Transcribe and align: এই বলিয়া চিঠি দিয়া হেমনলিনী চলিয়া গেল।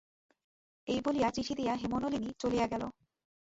এই 0.87 0.99
বলিয়া 1.05 1.29
চিঠি 1.31 1.53
দিয়া 1.55 1.73
হেমনলিনী 1.75 2.29
চলিয়া 2.39 2.65
গেল। 2.67 2.83